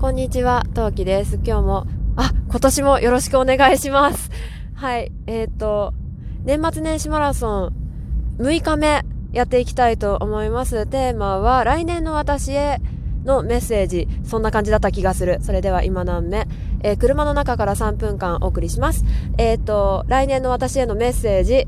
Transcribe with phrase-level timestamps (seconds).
[0.00, 1.40] こんにちは、トウキです。
[1.44, 4.30] 今日も、あ、今年もよろしくお願いします。
[4.74, 5.92] はい、えっ、と、
[6.44, 7.72] 年末年始マラソン
[8.38, 10.86] 6日目やっていきたいと思います。
[10.86, 12.80] テーマは、来年の私へ
[13.24, 14.06] のメッセージ。
[14.22, 15.38] そんな感じだった気がする。
[15.42, 16.46] それでは今何目
[16.84, 19.04] えー車の中から3分間お送りします。
[19.36, 21.66] えっ、と、来年の私へのメッセージ。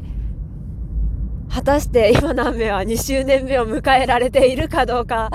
[1.53, 5.31] 果たして今何目は2周年目を迎えられているかどうか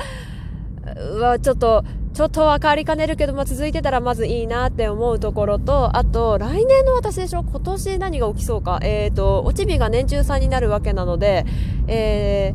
[1.20, 1.84] はちょっと
[2.16, 8.80] ちょっと分かりかねるけど、まあ、続いてたらまずいいなって思うところと、あと、来年の私でしょ今年何が起きそうか。
[8.84, 11.46] えっ、と、おちびが年中さんになるわけなので、
[11.88, 12.54] え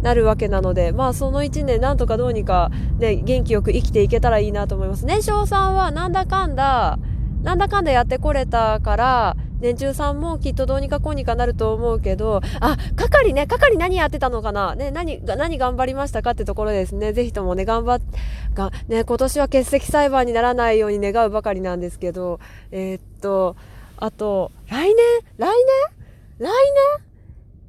[0.00, 5.06] ー、なるわけなので、まあその1年なんとかどうにかね、元気よく生きていけたらいいなと思います。
[5.06, 6.98] 年少さんはなんだかんだ、
[7.44, 14.74] なんだかんだやってこれたから、年中さんもきっとどうにかこうにかなると思うけど、あ、係ね、係何やってたのかな？
[14.74, 16.94] ね、何、何頑張りましたかってところです。
[16.94, 17.12] ね。
[17.12, 18.06] ぜひともね、頑張っ、
[18.54, 23.56] が、ね、今年は欠席裁判にならないように願うばかりなんですけど、えーっと、
[23.96, 24.96] あと、来年？
[25.38, 25.48] 来
[26.38, 26.46] 年？
[26.46, 26.50] 来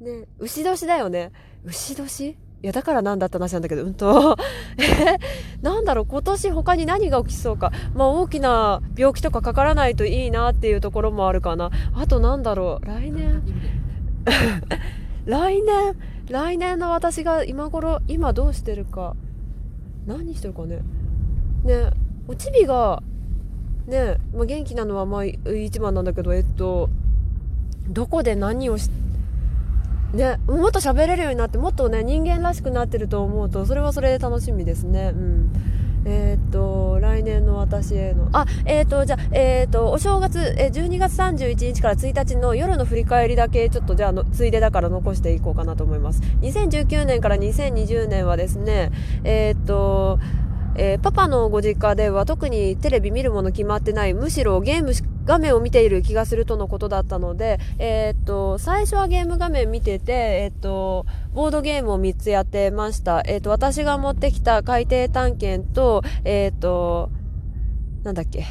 [0.00, 0.20] 年？
[0.20, 1.32] ね、牛年だよね。
[1.64, 2.36] 牛年？
[2.60, 4.36] いや、だからなんだって話なんだけど、うんと。
[4.78, 5.18] え
[5.62, 7.70] なんだろう、今年他に何が起きそうか。
[7.94, 11.70] まあ、大きな病気とかかからないといいなっていうところもあるかな。
[11.94, 13.42] あとなんだろう、来年
[15.26, 15.96] 来年
[16.30, 19.14] 来年の私が今頃、今どうしてるか。
[20.06, 20.80] 何してるかね。
[21.64, 21.90] ね、
[22.26, 23.02] おちびが、
[23.86, 26.90] ね、まあ、元気なのはまあ一番なんだけど、えっと、
[27.88, 29.08] どこで何をして、
[30.14, 35.12] ね、もっと喋れるようになってもっとね人間らしくなってると思うとそれはそれで楽しみですね。
[35.14, 35.52] うん。
[36.04, 46.22] えっ、と来年の私へのあえっ、とじゃあえっ、とお正月え12月31日から1日の夜の振り返りだけちょっとじゃあのついでだから残していこうかなと思います。
[46.40, 48.90] 2019年から2020年はですね
[49.24, 50.18] えっ、と
[50.76, 63.22] えーパパのご実家では特にテレビ見るもの決まってないむしろゲームし画面を見ている気がするとのことだったので、えーっと、最初はゲーム画面見てて、えーっと、ボードゲームを3つやってました。
[63.26, 67.10] えーっと、私が持ってきた海底探検と、えーっと、
[68.04, 68.46] なんだっけ、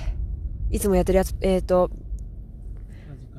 [0.70, 1.90] いつもやってるやつ、えーっと、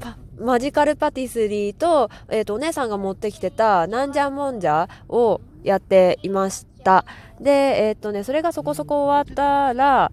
[0.00, 7.04] パマジカルパティスリーと、えっ、と、お姉さんが持ってきてた、なんじゃもんじゃをやっていました。
[7.40, 7.50] で、
[7.86, 10.10] えっ、とね、それがそこそこ終わったら、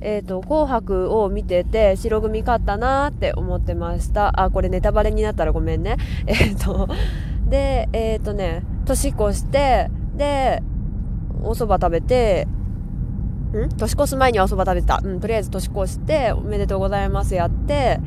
[0.00, 4.40] えっ、と、紅白を見てて、白組勝ったなーって思ってました。
[4.40, 5.96] あ、これネタバレになったらごめんね。
[6.26, 6.88] えっ、と、
[7.48, 10.62] で、えっ、とね、年越して、で、
[11.42, 12.46] お蕎麦食べて、
[13.52, 13.68] ん？
[13.76, 15.00] 年越す前にはお蕎麦食べた。
[15.02, 18.00] うん、とりあえず年越して、おめでとうございますやって、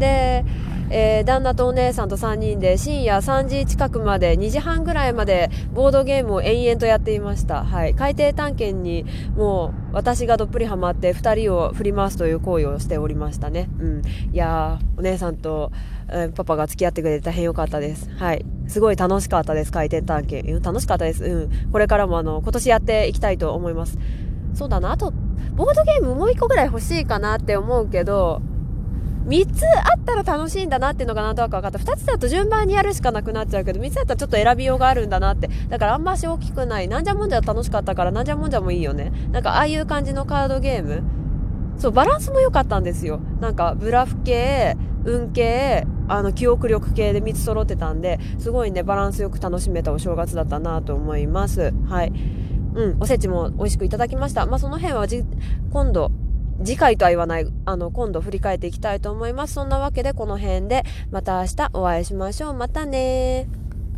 [0.00, 0.44] で、
[0.90, 7.62] えー旦那とお姉さんと3人で深夜3時近くまで2時半ぐらいまでボードゲームを延々とやっていました。
[7.64, 7.94] はい。
[7.94, 9.04] 海底探検に
[9.36, 13.68] もう私がどっぷりハマって2人を振り回すという行為をしておりましたね。
[13.78, 14.02] うん。
[14.32, 15.70] いや、お姉さんと、
[16.08, 18.10] えーパパが付き合ってくれて大変良かったです。
[18.16, 18.44] はい。
[18.66, 20.52] すごい楽しかったです、海底探検。
[20.52, 21.22] うん、楽しかったです。
[21.24, 21.70] うん。
[21.70, 23.96] これからもあの、今年やっていきたいと思います。
[24.54, 24.90] そうだな。
[24.90, 25.12] あと、
[25.54, 28.42] ボードゲームもう1個ぐらい欲しいかなって思うけど、
[29.26, 31.78] 3つあったら楽しいんだなっていうのがなんとなく分かった。
[31.78, 35.48] 2つだと順番にやるしかなくなっちゃうけど、3つだったらちょっと選びようがあるんだなって。
[35.68, 36.88] だからあんまし大きくない。
[36.88, 39.12] なんじゃもんじゃ楽しかったから、なんじゃもんじゃもいいよね。
[39.32, 41.02] なんかああいう感じのカードゲーム。
[41.78, 43.20] そう、バランスも良かったんですよ。
[43.40, 51.72] なんか、ブラフ系、運系、あの、記憶力系で3つ揃ってたんで、すごいね、バランスよく楽しめたお正月だったなと思います。
[51.88, 52.12] はい。
[52.74, 54.44] うん、おせちも美味しくいただきました。
[54.44, 55.06] まあ、その辺は、
[55.72, 56.10] 今度、
[56.64, 59.54] 次回とは言わない、あの、今度振り返っていきたいと思います。
[59.54, 62.54] そんなわけで、この辺で、また明日お会いしましょう。
[62.54, 63.69] またねー。